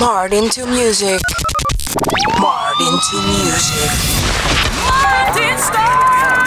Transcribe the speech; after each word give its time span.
Martin 0.00 0.48
to 0.48 0.64
music. 0.64 1.20
Martin 2.40 2.98
to 3.10 3.16
music. 3.28 3.90
Martin 4.88 6.39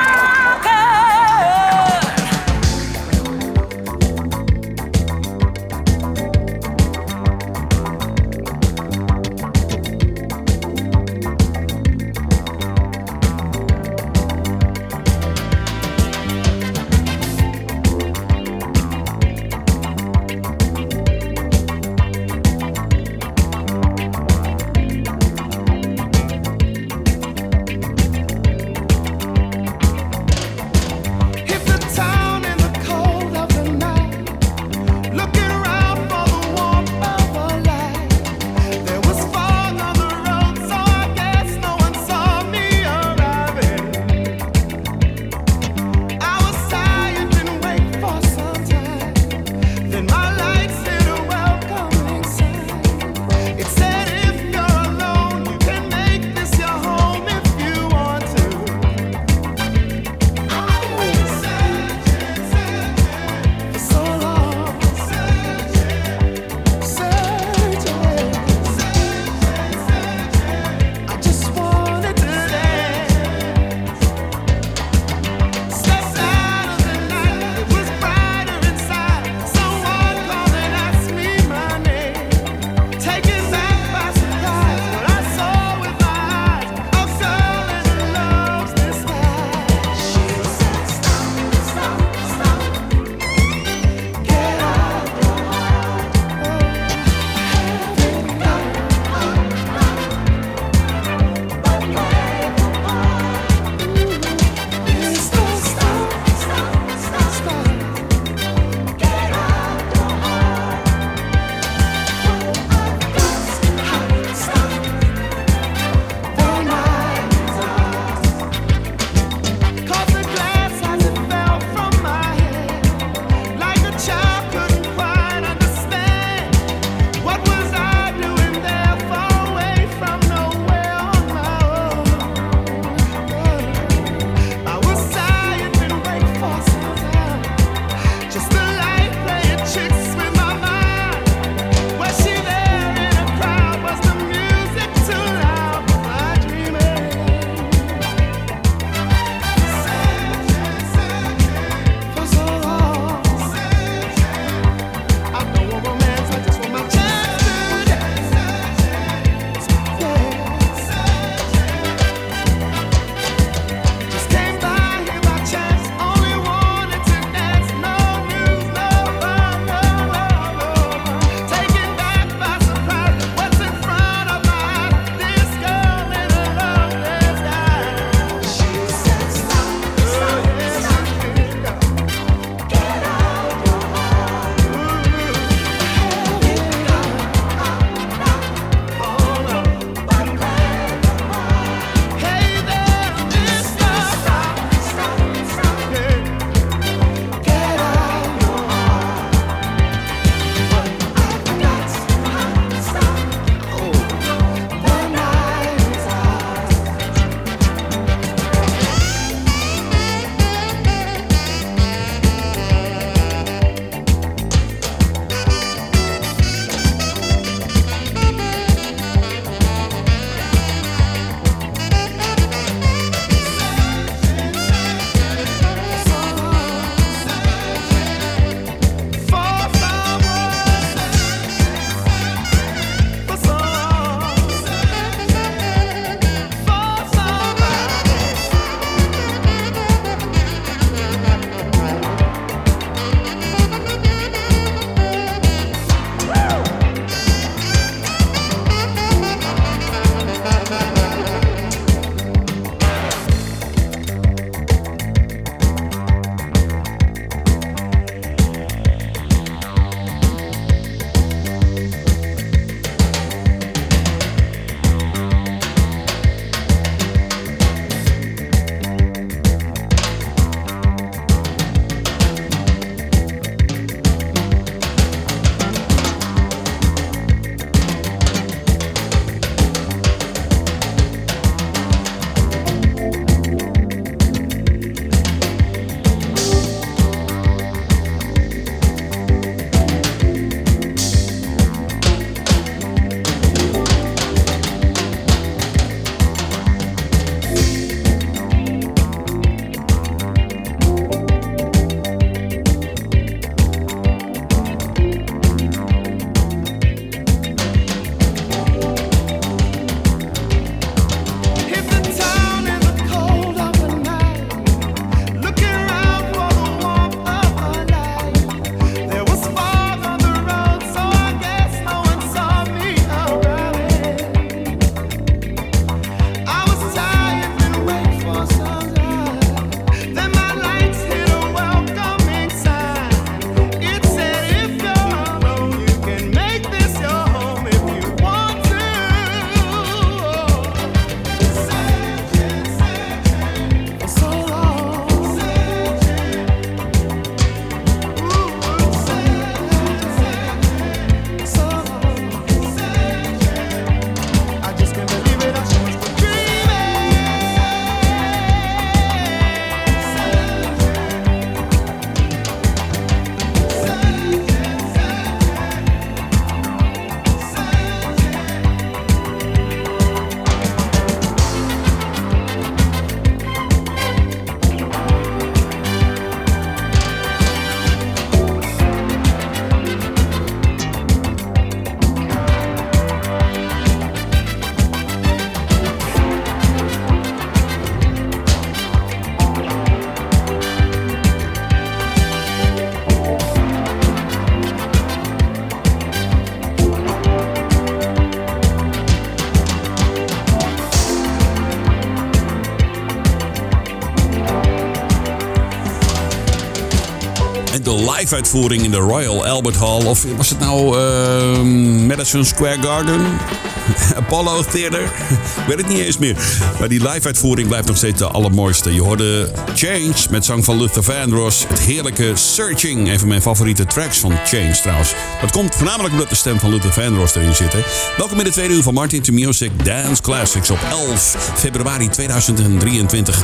Star. 407.74 408.04
live 408.24 408.36
uitvoering 408.36 408.84
in 408.84 408.92
de 408.92 408.98
Royal 408.98 409.46
Albert 409.46 409.76
Hall. 409.76 410.06
Of 410.06 410.26
was 410.38 410.50
het 410.50 410.60
nou 410.60 411.00
ehm, 411.00 412.06
Madison 412.06 412.46
Square 412.46 412.82
Garden? 412.82 413.22
Apollo 414.22 414.64
Theater? 414.64 415.02
Ik 415.62 415.64
weet 415.68 415.78
het 415.78 415.88
niet 415.88 416.00
eens 416.00 416.18
meer. 416.18 416.36
Maar 416.80 416.90
die 416.90 417.10
live 417.10 417.28
uitvoering 417.28 417.68
blijft 417.68 417.88
nog 417.88 417.98
steeds 417.98 418.18
de 418.18 418.28
allermooiste. 418.28 418.94
Je 418.94 419.02
hoorde 419.02 419.52
Change 419.76 420.14
met 420.30 420.46
zang 420.46 420.66
van 420.66 420.78
Luther 420.78 421.04
Vandross. 421.04 421.66
Het 421.68 421.80
heerlijke 421.80 422.32
Searching. 422.36 423.10
Een 423.10 423.20
van 423.20 423.28
mijn 423.28 423.42
favoriete 423.42 423.86
tracks 423.86 424.18
van 424.18 424.32
Change 424.46 424.80
trouwens. 424.82 425.14
Dat 425.42 425.52
komt 425.52 425.76
voornamelijk 425.76 426.14
omdat 426.14 426.30
de 426.30 426.36
stem 426.36 426.60
van 426.60 426.70
Luther 426.70 426.92
Vandross 426.92 427.36
erin 427.36 427.56
zit. 427.56 427.76
Welkom 428.18 428.38
in 428.38 428.44
de 428.44 428.52
tweede 428.52 428.74
uur 428.74 428.84
van 428.84 428.94
Martin 428.94 429.22
to 429.22 429.34
Music 429.34 429.72
Dance 429.86 430.22
Classics 430.22 430.70
op 430.70 430.80
11 430.92 431.52
februari 431.56 432.10
2023. 432.10 433.44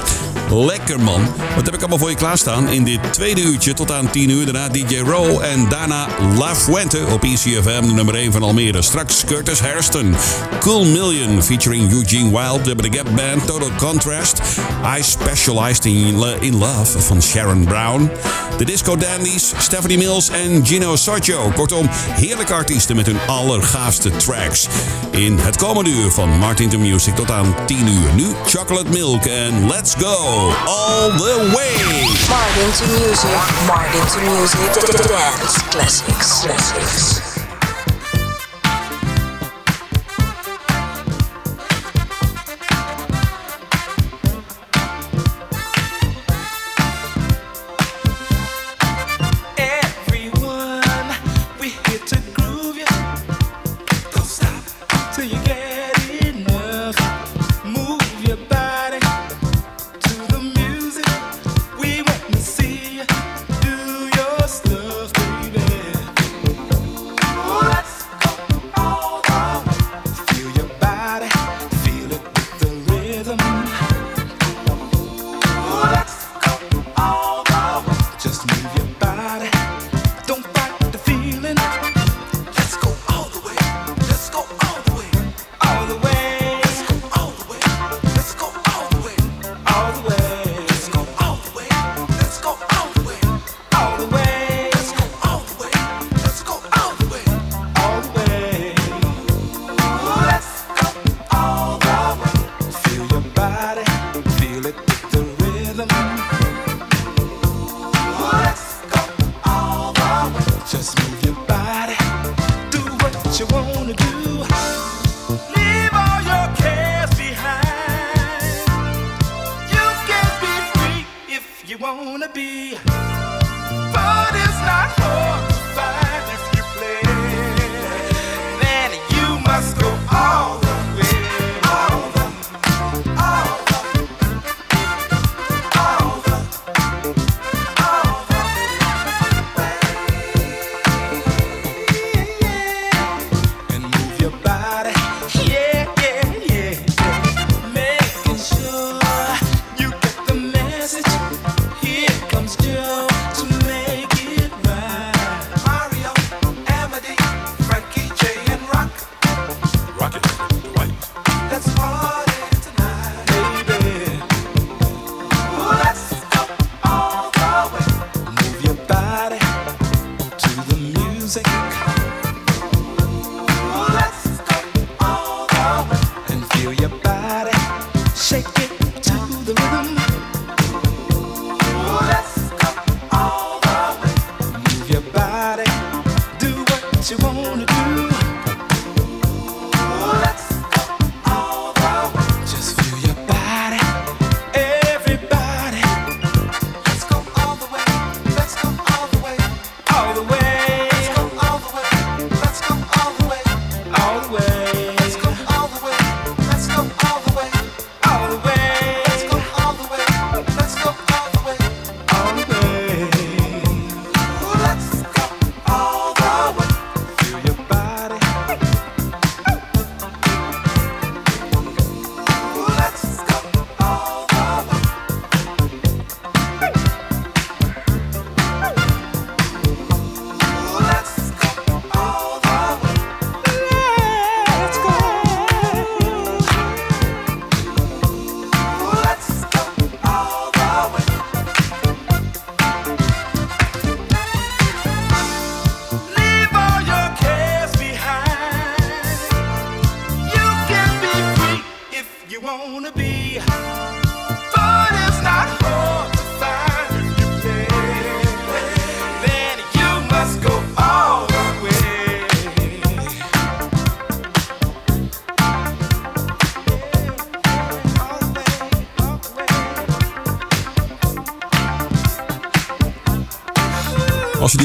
Lekker 0.52 1.00
man. 1.00 1.28
Wat 1.56 1.66
heb 1.66 1.74
ik 1.74 1.80
allemaal 1.80 1.98
voor 1.98 2.10
je 2.10 2.16
klaarstaan 2.16 2.68
in 2.70 2.84
dit 2.84 3.14
tweede 3.14 3.42
uurtje 3.42 3.74
tot 3.74 3.92
aan 3.92 4.12
10 4.12 4.19
uur. 4.27 4.45
Daarna 4.45 4.69
DJ 4.69 4.98
Row 4.98 5.42
en 5.42 5.69
daarna 5.69 6.07
La 6.38 6.56
Fuente 6.56 7.06
op 7.12 7.24
ECFM, 7.24 7.94
nummer 7.95 8.16
1 8.16 8.31
van 8.31 8.44
Almere. 8.44 8.81
Straks 8.81 9.24
Curtis 9.25 9.60
Hairston. 9.60 10.16
Cool 10.60 10.86
Million 10.86 11.44
featuring 11.44 11.92
Eugene 11.92 12.30
Wilde, 12.30 12.75
de 12.75 12.98
Gap 12.98 13.16
Band, 13.16 13.45
Total 13.45 13.71
Contrast. 13.77 14.42
I 14.98 15.04
Specialized 15.04 15.86
in, 15.86 16.57
Love 16.57 17.00
van 17.00 17.21
Sharon 17.21 17.63
Brown. 17.63 18.12
De 18.57 18.66
Disco 18.66 18.98
Dandies, 18.98 19.54
Stephanie 19.57 19.98
Mills 19.98 20.30
en 20.30 20.66
Gino 20.66 20.95
Sorgio. 20.95 21.51
Kortom, 21.56 21.89
heerlijke 21.92 22.54
artiesten 22.54 22.95
met 22.95 23.06
hun 23.06 23.19
allergaafste 23.27 24.10
tracks. 24.10 24.68
In 25.12 25.38
het 25.38 25.57
komende 25.57 25.89
uur 25.89 26.12
van 26.12 26.30
Martin 26.30 26.69
to 26.69 26.77
Music 26.77 27.16
tot 27.16 27.31
aan 27.31 27.56
10 27.66 27.88
uur. 27.88 28.13
Nu 28.16 28.27
Chocolate 28.45 28.89
Milk 28.89 29.25
en 29.25 29.68
Let's 29.68 29.94
Go 29.98 30.51
All 30.66 31.10
the 31.18 31.50
Way. 31.54 32.07
Martin 32.30 32.71
to 32.77 32.86
music. 32.86 33.30
Martin 33.68 34.08
to 34.13 34.19
music. 34.21 34.59
Dance 35.07 35.61
classics. 35.69 36.41
Classics. 36.44 37.29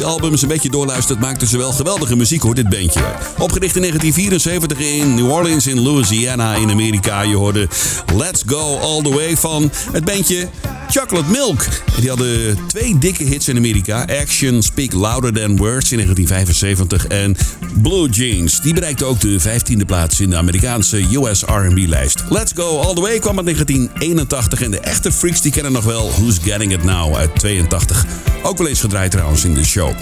Albums 0.04 0.42
een 0.42 0.48
beetje 0.48 0.70
doorluistert, 0.70 1.20
maakten 1.20 1.46
ze 1.48 1.58
wel 1.58 1.72
geweldige 1.72 2.16
muziek 2.16 2.42
hoor, 2.42 2.54
dit 2.54 2.68
bandje. 2.68 3.00
Opgericht 3.38 3.76
in 3.76 3.80
1974 3.80 4.78
in 4.78 5.14
New 5.14 5.30
Orleans 5.30 5.66
in 5.66 5.80
Louisiana 5.80 6.54
in 6.54 6.70
Amerika. 6.70 7.22
Je 7.22 7.36
hoorde 7.36 7.68
Let's 8.14 8.42
Go 8.46 8.78
All 8.78 9.02
The 9.02 9.14
Way 9.14 9.36
van 9.36 9.70
het 9.92 10.04
bandje 10.04 10.48
Chocolate 10.90 11.30
Milk. 11.30 11.66
Die 12.00 12.08
hadden 12.08 12.58
twee 12.66 12.98
dikke 12.98 13.24
hits 13.24 13.48
in 13.48 13.56
Amerika. 13.56 14.06
Action 14.20 14.62
Speak 14.62 14.92
Louder 14.92 15.32
Than 15.32 15.56
Words 15.56 15.92
in 15.92 15.98
1975 15.98 17.06
en 17.06 17.36
Blue 17.82 18.08
Jeans. 18.08 18.60
Die 18.60 18.74
bereikte 18.74 19.04
ook 19.04 19.20
de 19.20 19.40
15e 19.40 19.86
plaats 19.86 20.20
in 20.20 20.30
de 20.30 20.36
Amerikaanse 20.36 21.16
US 21.16 21.42
R&B-lijst. 21.42 22.24
Let's 22.28 22.52
Go 22.54 22.80
All 22.80 22.94
The 22.94 23.00
Way 23.00 23.18
kwam 23.18 23.36
uit 23.36 23.46
1981 23.46 24.62
en 24.62 24.70
de 24.70 24.80
echte 24.80 25.12
freaks 25.12 25.40
die 25.40 25.52
kennen 25.52 25.72
nog 25.72 25.84
wel 25.84 26.10
Who's 26.10 26.38
Getting 26.42 26.72
It 26.72 26.84
Now 26.84 27.16
uit 27.16 27.30
82. 27.38 28.04
Ook 28.42 28.58
wel 28.58 28.66
eens 28.66 28.80
gedraaid 28.80 29.10
trouwens 29.10 29.44
in 29.44 29.54
de 29.54 29.64
show. 29.64 29.92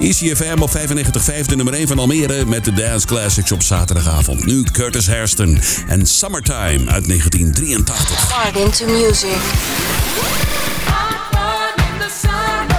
ECFM 0.00 0.58
op 0.60 0.70
95.5, 0.70 1.46
de 1.46 1.56
nummer 1.56 1.74
1 1.74 1.88
van 1.88 1.98
Almere 1.98 2.44
met 2.46 2.64
de 2.64 2.72
Dance 2.72 3.06
Classics 3.06 3.52
op 3.52 3.62
zaterdagavond. 3.62 4.46
Nu 4.46 4.62
Curtis 4.62 5.06
Hairston 5.06 5.60
en 5.86 6.06
Summertime 6.06 6.90
uit 6.90 7.06
1983. 7.06 8.28
Martin 8.44 8.70
to 8.70 8.86
music. 8.86 10.31
Fun 10.86 11.74
in 11.88 11.98
the 11.98 12.08
summer, 12.08 12.71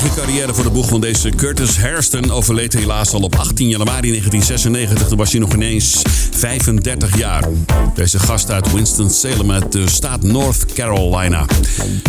geweldige 0.00 0.20
carrière 0.20 0.54
voor 0.54 0.64
de 0.64 0.70
boeg 0.70 0.88
van 0.88 1.00
deze 1.00 1.28
Curtis 1.28 1.78
Hairston. 1.78 2.30
Overleed 2.30 2.72
helaas 2.72 3.12
al 3.12 3.20
op 3.20 3.34
18 3.34 3.68
januari 3.68 4.08
1996. 4.08 5.08
Toen 5.08 5.18
was 5.18 5.30
hij 5.30 5.40
nog 5.40 5.52
ineens 5.52 6.02
35 6.30 7.18
jaar. 7.18 7.48
Deze 7.94 8.18
gast 8.18 8.50
uit 8.50 8.72
Winston-Salem 8.72 9.50
uit 9.50 9.72
de 9.72 9.88
staat 9.88 10.22
North 10.22 10.72
Carolina. 10.72 11.46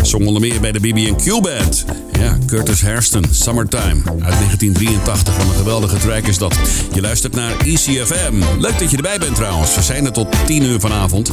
Zong 0.01 0.27
onder 0.27 0.41
meer 0.41 0.59
bij 0.59 0.71
de 0.71 0.79
BB&Q 0.79 1.41
Band. 1.41 1.85
Ja, 2.19 2.37
Curtis 2.45 2.81
Hairston, 2.81 3.25
Summertime 3.31 4.01
uit 4.05 4.33
1983. 4.33 5.37
Wat 5.37 5.45
een 5.45 5.55
geweldige 5.55 5.97
track 5.97 6.23
is 6.23 6.37
dat. 6.37 6.55
Je 6.93 7.01
luistert 7.01 7.35
naar 7.35 7.57
ECFM. 7.57 8.33
Leuk 8.59 8.79
dat 8.79 8.91
je 8.91 8.95
erbij 8.95 9.17
bent 9.19 9.35
trouwens. 9.35 9.75
We 9.75 9.81
zijn 9.81 10.05
er 10.05 10.11
tot 10.11 10.27
10 10.45 10.63
uur 10.63 10.79
vanavond. 10.79 11.31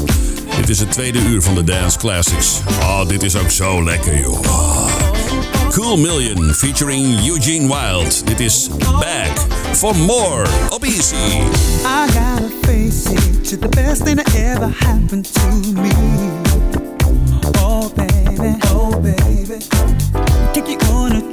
Dit 0.56 0.68
is 0.68 0.78
het 0.78 0.92
tweede 0.92 1.18
uur 1.18 1.42
van 1.42 1.54
de 1.54 1.64
Dance 1.64 1.98
Classics. 1.98 2.60
Oh, 2.80 3.08
dit 3.08 3.22
is 3.22 3.36
ook 3.36 3.50
zo 3.50 3.84
lekker, 3.84 4.18
joh. 4.20 4.40
Oh. 4.40 4.82
Cool 5.72 5.96
Million 5.96 6.52
featuring 6.54 7.26
Eugene 7.26 7.66
Wild. 7.66 8.26
Dit 8.26 8.40
is 8.40 8.68
Back 9.00 9.46
for 9.72 9.96
More 9.96 10.46
op 10.70 10.84
Easy. 10.84 11.14
I 11.84 12.06
gotta 12.12 12.48
face 12.62 13.10
it, 13.10 13.48
to 13.48 13.58
the 13.58 13.68
best 13.68 14.04
thing 14.04 14.16
that 14.16 14.34
ever 14.34 14.70
happened 14.78 15.32
to 15.32 15.72
me. 15.72 15.90
Oh 17.58 17.90
baby, 17.94 18.58
oh 18.70 18.90
baby, 19.00 19.21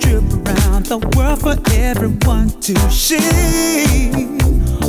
trip 0.09 0.47
around 0.47 0.85
the 0.87 0.97
world 1.15 1.39
for 1.39 1.55
everyone 1.73 2.49
to 2.61 2.75
see. 2.89 3.17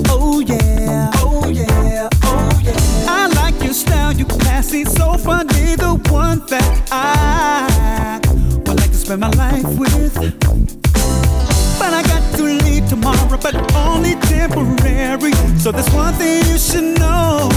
Oh 0.09 0.40
yeah, 0.40 1.11
oh 1.16 1.48
yeah, 1.48 2.09
oh 2.24 2.61
yeah. 2.62 2.74
I 3.06 3.26
like 3.37 3.62
your 3.62 3.74
style, 3.74 4.12
you 4.12 4.24
classy, 4.24 4.85
so 4.85 5.14
funny, 5.18 5.76
the 5.76 6.00
one 6.11 6.40
that 6.46 6.88
I 6.90 8.20
would 8.66 8.80
like 8.80 8.90
to 8.90 8.96
spend 8.96 9.20
my 9.20 9.30
life 9.30 9.68
with. 9.78 10.14
But 11.78 11.92
I 11.94 12.02
got 12.02 12.37
to 12.37 12.42
leave 12.42 12.88
tomorrow, 12.88 13.38
but 13.42 13.54
only 13.74 14.14
temporary. 14.14 15.33
So 15.59 15.72
there's 15.72 15.90
one 15.92 16.14
thing 16.14 16.46
you 16.46 16.59
should 16.59 16.98
know. 16.98 17.48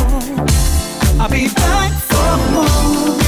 I'll 1.19 1.29
be 1.29 1.47
back 1.47 1.91
for 1.93 2.37
more. 2.51 3.22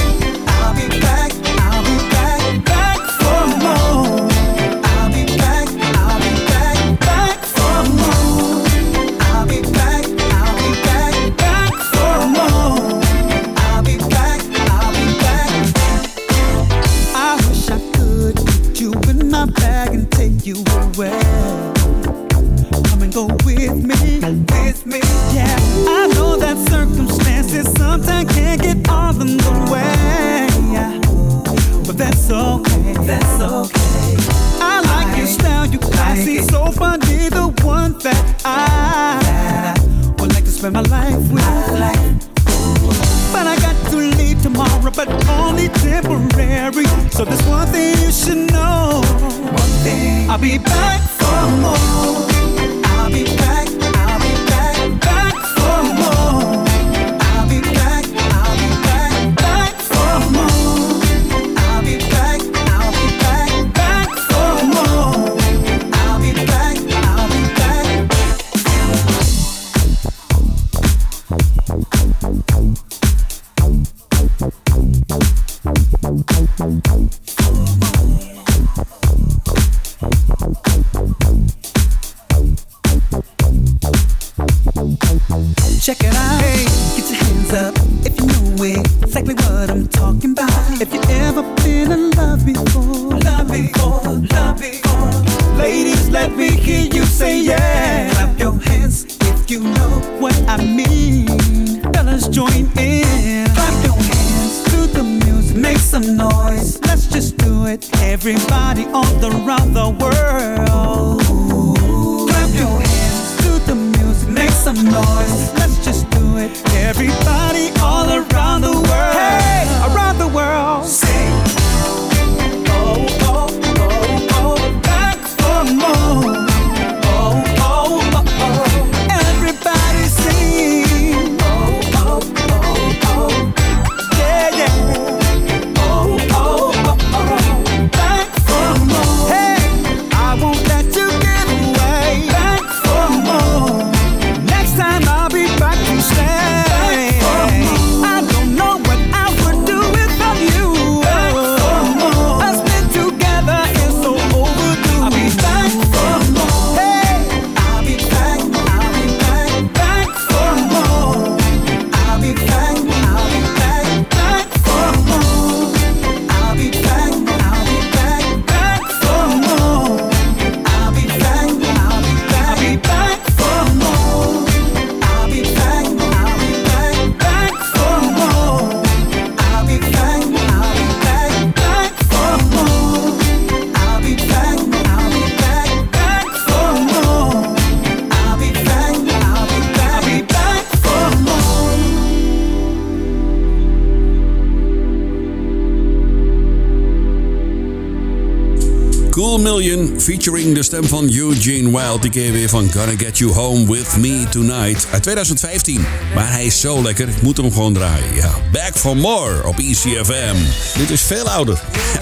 Featuring 200.06 200.54
de 200.54 200.62
stem 200.62 200.84
van 200.84 201.12
Eugene 201.12 201.70
Wild. 201.70 202.02
Die 202.02 202.22
je 202.22 202.32
weer 202.32 202.48
van 202.48 202.72
Gonna 202.72 202.92
Get 202.96 203.18
You 203.18 203.32
Home 203.32 203.72
With 203.72 203.96
Me 203.96 204.26
Tonight 204.30 204.86
uit 204.90 205.02
2015. 205.02 205.86
Maar 206.14 206.30
hij 206.30 206.44
is 206.44 206.60
zo 206.60 206.82
lekker, 206.82 207.08
ik 207.08 207.22
moet 207.22 207.36
hem 207.36 207.52
gewoon 207.52 207.72
draaien. 207.72 208.14
Ja, 208.14 208.34
Back 208.52 208.76
for 208.76 208.96
More 208.96 209.46
op 209.46 209.58
ECFM. 209.58 210.36
Dit 210.78 210.90
is 210.90 211.02
veel 211.02 211.28
ouder. 211.30 211.62
Ja, 211.92 212.00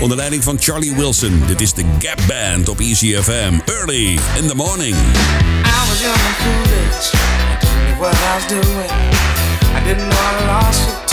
onder 0.00 0.16
leiding 0.16 0.44
van 0.44 0.56
Charlie 0.60 0.94
Wilson. 0.94 1.42
Dit 1.46 1.60
is 1.60 1.72
de 1.72 1.84
Gap 1.98 2.18
Band 2.26 2.68
op 2.68 2.80
ECFM. 2.80 3.54
Early 3.64 4.18
in 4.40 4.46
the 4.46 4.54
morning. 4.54 4.94
I 4.94 5.88
was 5.88 6.00
young 6.00 6.14
and 6.14 6.36
foolish. 6.36 7.12
I 7.12 7.58
didn't 7.60 7.86
know 7.86 8.00
what 8.00 8.14
I 8.14 8.34
was 8.34 8.46
doing. 8.48 8.90
I 9.76 9.84
didn't 9.84 10.08
know 10.08 10.18
I 10.18 10.46
lost 10.46 10.88
it 10.88 11.09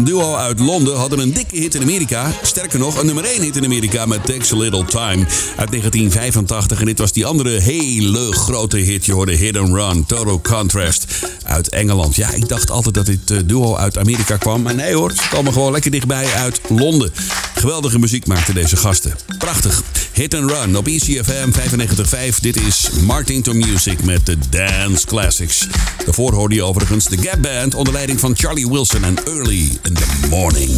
een 0.00 0.06
duo 0.06 0.34
uit 0.34 0.58
Londen, 0.58 0.96
hadden 0.96 1.18
een 1.18 1.32
dikke 1.32 1.56
hit 1.56 1.74
in 1.74 1.82
Amerika. 1.82 2.32
Sterker 2.42 2.78
nog, 2.78 2.98
een 2.98 3.06
nummer 3.06 3.24
1 3.24 3.42
hit 3.42 3.56
in 3.56 3.64
Amerika 3.64 4.06
met 4.06 4.24
Takes 4.24 4.52
a 4.52 4.56
Little 4.56 4.84
Time 4.84 5.26
uit 5.56 5.70
1985. 5.70 6.80
En 6.80 6.86
dit 6.86 6.98
was 6.98 7.12
die 7.12 7.26
andere 7.26 7.60
hele 7.60 8.32
grote 8.32 8.76
hit. 8.76 9.06
Je 9.06 9.12
hoorde 9.12 9.58
and 9.60 9.72
Run, 9.72 10.06
Total 10.06 10.40
Contrast 10.40 11.06
uit 11.44 11.68
Engeland. 11.68 12.16
Ja, 12.16 12.30
ik 12.30 12.48
dacht 12.48 12.70
altijd 12.70 12.94
dat 12.94 13.06
dit 13.06 13.30
eh, 13.30 13.38
duo 13.44 13.76
uit 13.76 13.98
Amerika 13.98 14.36
kwam. 14.36 14.62
Maar 14.62 14.74
nee 14.74 14.94
hoor, 14.94 15.12
ze 15.12 15.28
komen 15.30 15.52
gewoon 15.52 15.72
lekker 15.72 15.90
dichtbij 15.90 16.32
uit 16.34 16.60
Londen. 16.68 17.12
Geweldige 17.54 17.98
muziek 17.98 18.26
maakten 18.26 18.54
deze 18.54 18.76
gasten. 18.76 19.16
Prachtig. 19.38 19.82
Hit 20.20 20.34
and 20.34 20.50
Run 20.50 20.76
op 20.76 20.86
ECFM 20.86 21.50
95.5. 21.50 22.40
Dit 22.40 22.56
is 22.56 22.90
Martin 22.90 23.42
to 23.42 23.52
Music 23.52 24.04
met 24.04 24.26
de 24.26 24.36
Dance 24.50 25.06
Classics. 25.06 25.66
Daarvoor 26.04 26.34
hoorde 26.34 26.54
je 26.54 26.62
overigens 26.62 27.08
de 27.08 27.18
Gap 27.18 27.42
Band 27.42 27.74
onder 27.74 27.92
leiding 27.92 28.20
van 28.20 28.36
Charlie 28.36 28.68
Wilson 28.68 29.04
en 29.04 29.16
Early 29.24 29.78
in 29.82 29.94
the 29.94 30.26
Morning. 30.28 30.70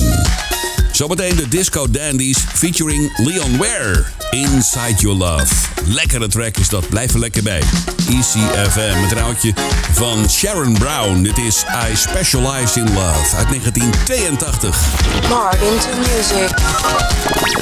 Zometeen 0.92 1.36
de 1.36 1.48
Disco 1.48 1.90
Dandies 1.90 2.38
featuring 2.38 3.18
Leon 3.18 3.56
Ware. 3.56 4.21
Inside 4.32 5.00
Your 5.00 5.18
Love. 5.18 5.54
Lekkere 5.84 6.28
track 6.28 6.56
is 6.56 6.68
dat. 6.68 6.88
Blijf 6.88 7.12
er 7.12 7.18
lekker 7.18 7.42
bij. 7.42 7.62
ECFM 8.08 9.16
een 9.16 9.22
oudje 9.22 9.54
van 9.92 10.30
Sharon 10.30 10.72
Brown. 10.78 11.22
Dit 11.22 11.38
is 11.38 11.64
I 11.90 11.96
Specialize 11.96 12.80
in 12.80 12.94
Love 12.94 13.36
uit 13.36 13.48
1982. 13.48 15.28
Martin 15.28 15.78
to 15.78 15.96
music. 15.98 16.50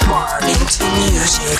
Martin 0.07 0.67
to 0.67 0.85
music. 0.97 1.59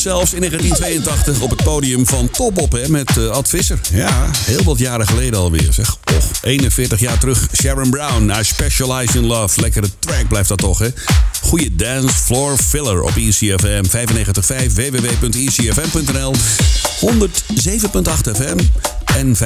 Stond 0.00 0.16
zelfs 0.18 0.32
in 0.32 0.40
1982 0.40 1.40
op 1.40 1.50
het 1.50 1.62
podium 1.62 2.06
van 2.06 2.30
Top 2.30 2.58
Op 2.58 2.72
hè, 2.72 2.88
met 2.88 3.16
eh, 3.16 3.28
Ad 3.28 3.48
Visser. 3.48 3.80
Ja, 3.92 4.30
heel 4.44 4.62
wat 4.62 4.78
jaren 4.78 5.06
geleden 5.06 5.38
alweer 5.38 5.72
zeg. 5.72 5.96
Och, 6.16 6.24
41 6.42 7.00
jaar 7.00 7.18
terug. 7.18 7.48
Sharon 7.60 7.90
Brown, 7.90 8.32
I 8.40 8.44
Specialize 8.44 9.18
in 9.18 9.26
Love. 9.26 9.60
Lekkere 9.60 9.86
track 9.98 10.28
blijft 10.28 10.48
dat 10.48 10.58
toch, 10.58 10.78
hè? 10.78 10.88
Goeie 11.42 11.76
dance 11.76 12.14
floor 12.14 12.56
filler 12.56 13.02
op 13.02 13.16
ECFM 13.16 13.84
95.5 13.84 14.72
www.ecfm.nl 14.74 16.34
107.8 16.34 16.40
FM 18.34 18.58
en 19.16 19.36
95.5 19.36 19.40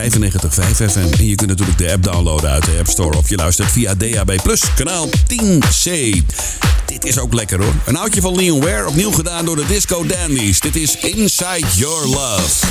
FM. 0.71 1.19
En 1.19 1.27
je 1.27 1.35
kunt 1.35 1.51
natuurlijk 1.51 1.79
de 1.79 1.93
app 1.93 2.03
downloaden 2.03 2.51
uit 2.51 2.65
de 2.65 2.77
App 2.79 2.89
Store 2.89 3.17
of 3.17 3.29
je 3.29 3.37
luistert 3.37 3.71
via 3.71 3.95
DAB+, 3.95 4.37
kanaal 4.75 5.09
10C. 5.09 6.23
Is 7.05 7.19
ook 7.19 7.35
lekker 7.35 7.63
hoor. 7.63 7.73
Een 7.85 7.97
oudje 7.97 8.21
van 8.21 8.35
Leon 8.37 8.61
Ware, 8.61 8.89
opnieuw 8.89 9.13
gedaan 9.13 9.45
door 9.45 9.57
de 9.57 9.67
Disco 9.67 10.07
Dandies. 10.07 10.61
Dit 10.61 10.77
is 10.77 10.97
Inside 10.97 11.67
Your 11.77 12.07
Love. 12.07 12.67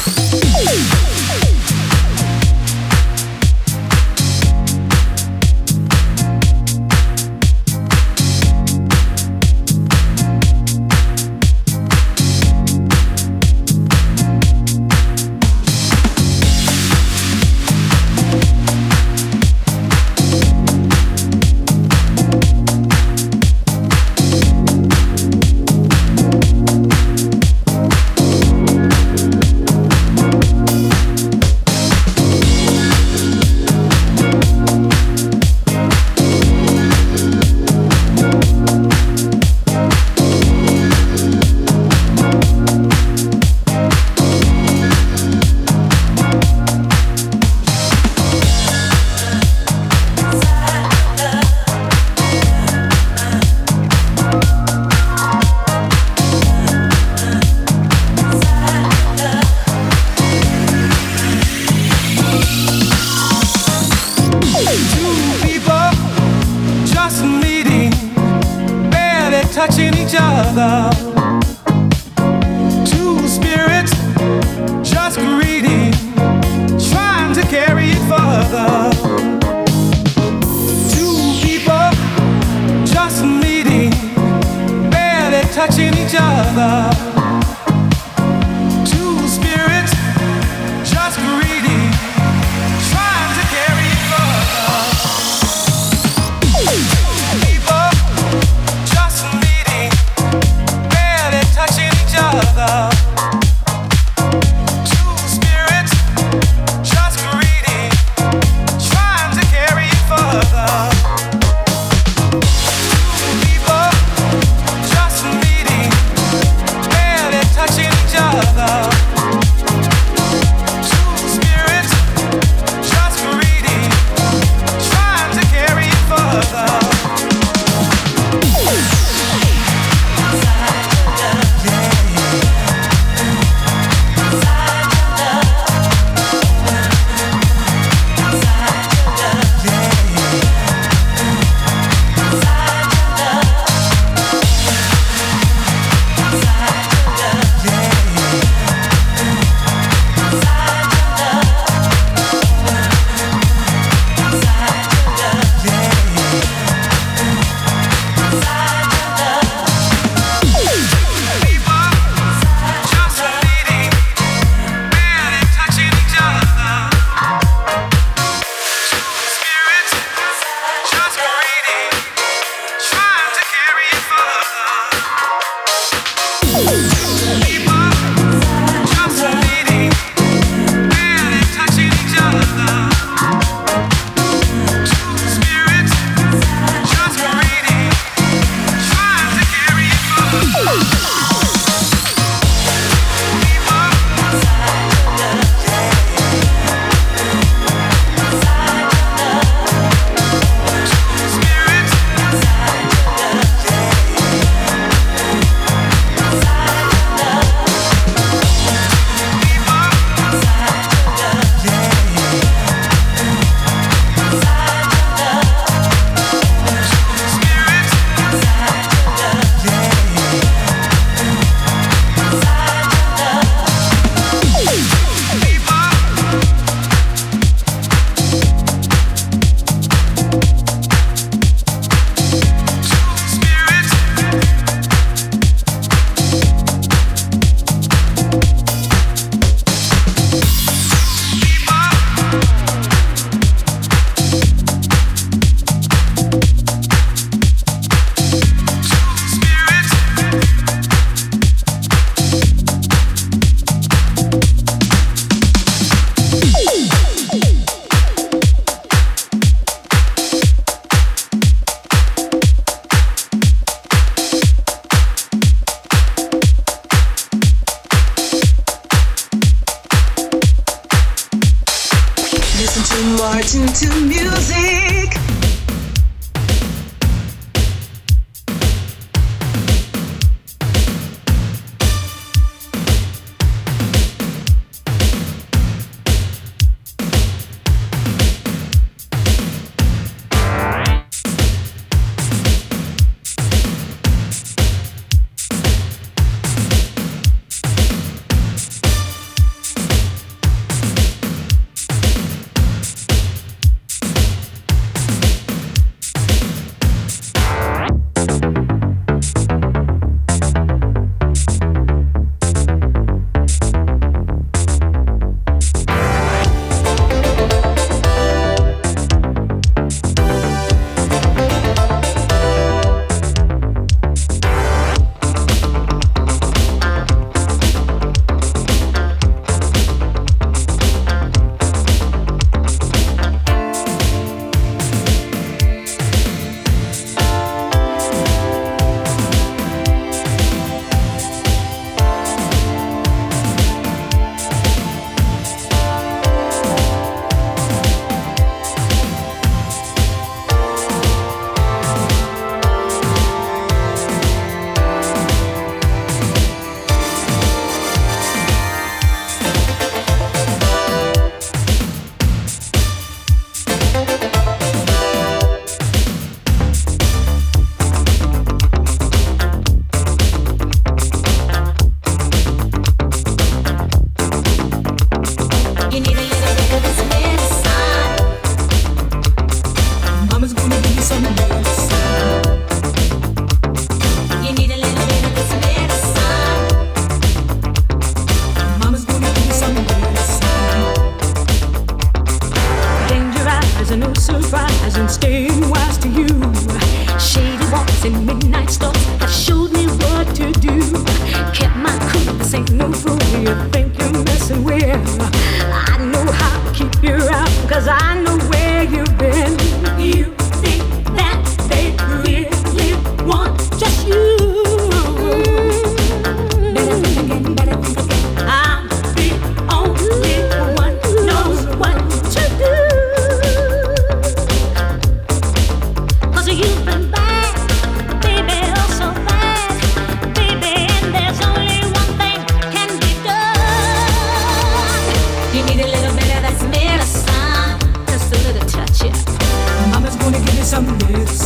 You 441.14 441.43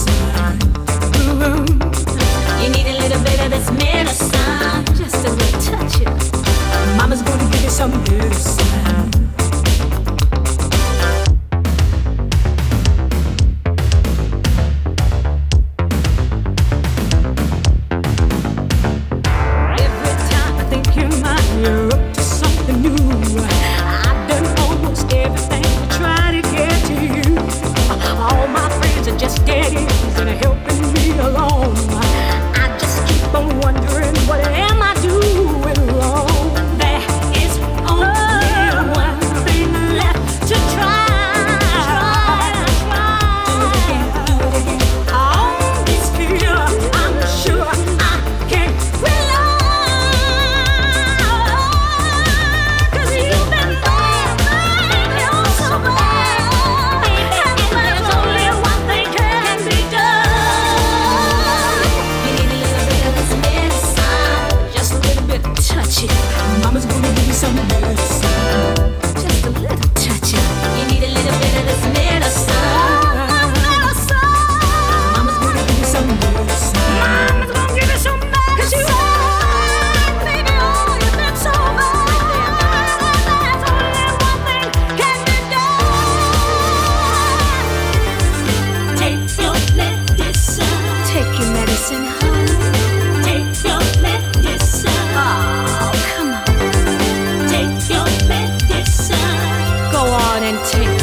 take 100.66 100.97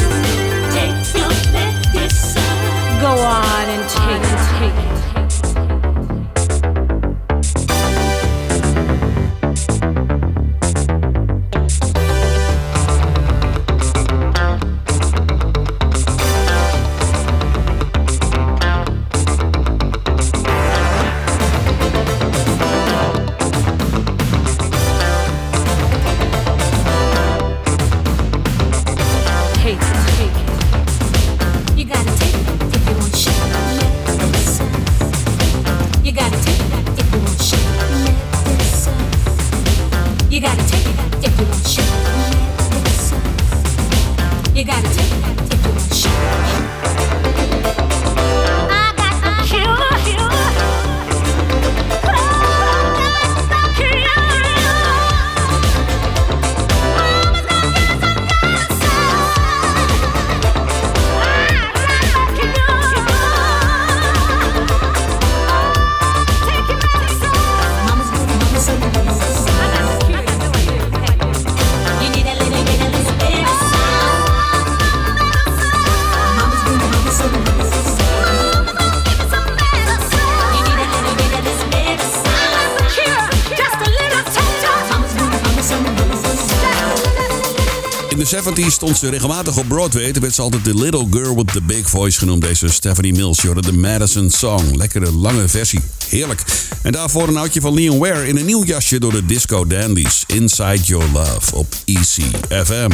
die 88.55 88.71
stond 88.71 88.97
ze 88.97 89.09
regelmatig 89.09 89.57
op 89.57 89.67
Broadway. 89.67 90.11
Toen 90.11 90.21
werd 90.21 90.35
ze 90.35 90.41
altijd 90.41 90.65
de 90.65 90.75
Little 90.75 91.07
Girl 91.09 91.35
with 91.35 91.47
the 91.53 91.61
Big 91.61 91.89
Voice 91.89 92.19
genoemd. 92.19 92.41
Deze 92.41 92.69
Stephanie 92.69 93.13
Mills, 93.13 93.41
je 93.41 93.61
de 93.61 93.73
Madison 93.73 94.29
Song. 94.29 94.75
Lekkere 94.75 95.11
lange 95.11 95.47
versie. 95.47 95.79
Heerlijk. 96.09 96.41
En 96.81 96.91
daarvoor 96.91 97.27
een 97.27 97.37
oudje 97.37 97.61
van 97.61 97.73
Leon 97.73 97.99
Ware 97.99 98.27
in 98.27 98.37
een 98.37 98.45
nieuw 98.45 98.63
jasje 98.63 98.99
door 98.99 99.11
de 99.11 99.25
Disco 99.25 99.67
Dandies. 99.67 100.23
Inside 100.27 100.79
Your 100.83 101.05
Love 101.13 101.55
op 101.55 101.75
ECFM. 101.85 102.89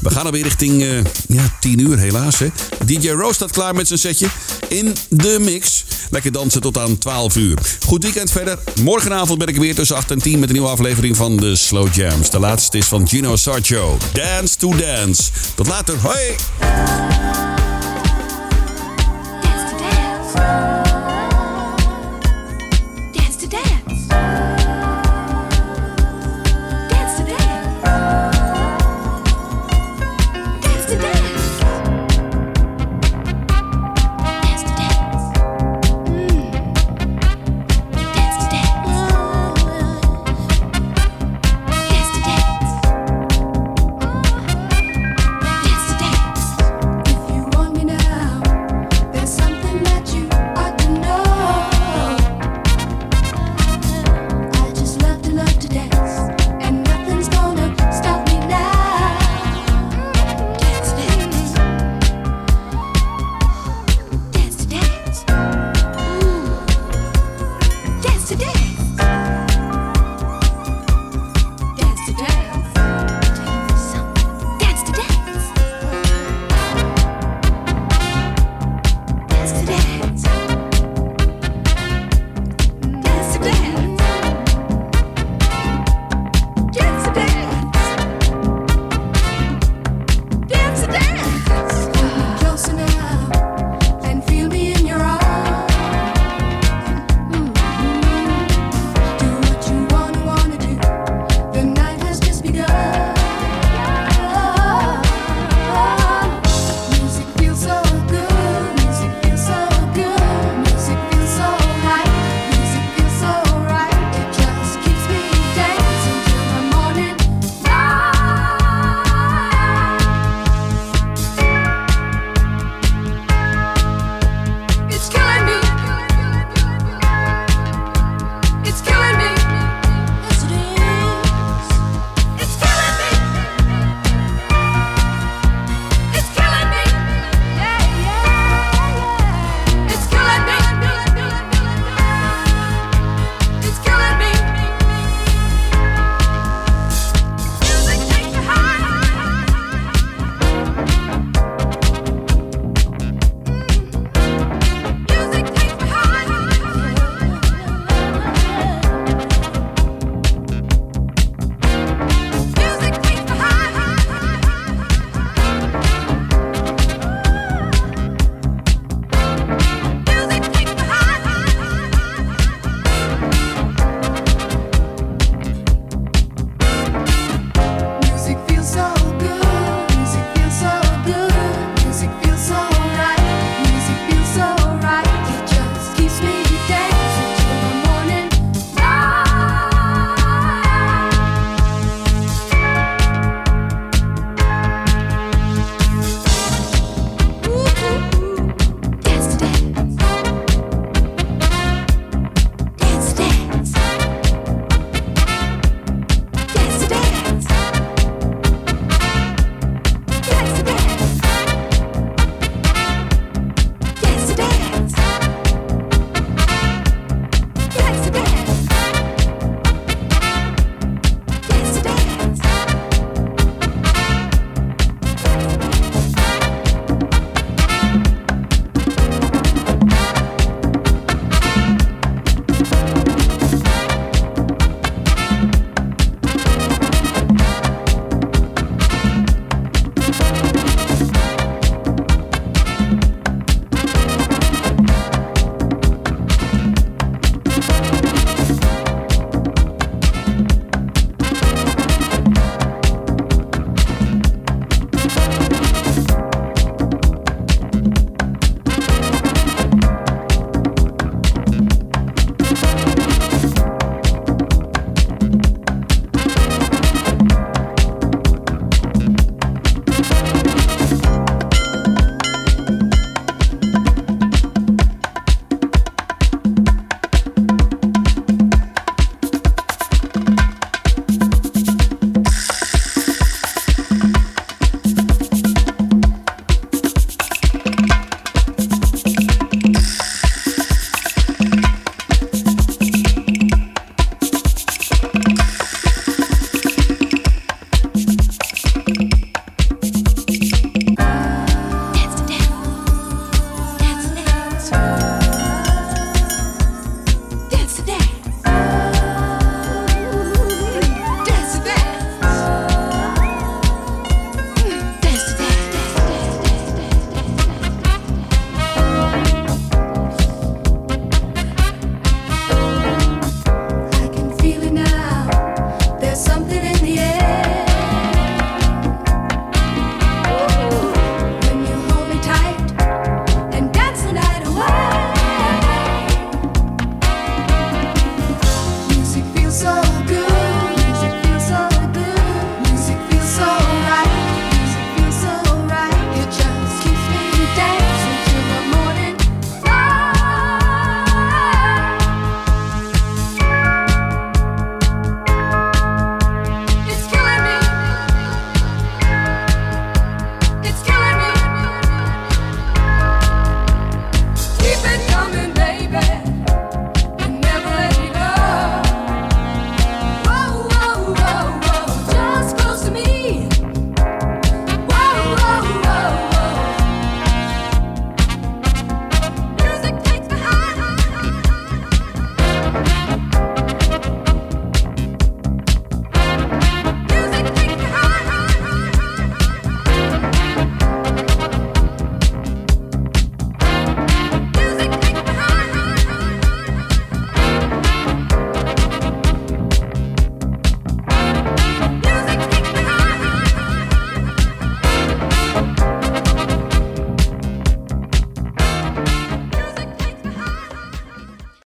We 0.00 0.10
gaan 0.10 0.24
alweer 0.24 0.42
richting 0.42 0.82
eh, 0.82 0.88
ja, 1.26 1.56
10 1.60 1.78
uur 1.78 1.98
helaas. 1.98 2.38
Hè. 2.38 2.48
DJ 2.84 3.08
Rose 3.08 3.34
staat 3.34 3.50
klaar 3.50 3.74
met 3.74 3.86
zijn 3.86 3.98
setje. 3.98 4.26
In 4.68 4.94
de 5.08 5.38
mix. 5.40 5.84
Lekker 6.10 6.32
dansen 6.32 6.60
tot 6.60 6.78
aan 6.78 6.98
12 6.98 7.36
uur. 7.36 7.58
Goed 7.86 8.02
weekend 8.02 8.30
verder. 8.30 8.58
Morgenavond 8.82 9.38
ben 9.38 9.48
ik 9.48 9.56
weer 9.56 9.74
tussen 9.74 9.96
8 9.96 10.10
en 10.10 10.18
10 10.18 10.38
met 10.38 10.48
een 10.48 10.54
nieuwe 10.54 10.70
aflevering 10.70 11.16
van 11.16 11.36
de 11.36 11.56
Slow 11.56 11.94
Jams. 11.94 12.30
De 12.30 12.38
laatste 12.38 12.78
is 12.78 12.86
van 12.86 13.08
Gino 13.08 13.36
Sarcho. 13.36 13.98
Dance 14.12 14.56
to 14.56 14.74
Dance. 14.76 15.22
Tot 15.54 15.66
later. 15.66 15.96
Hoi! 15.98 17.51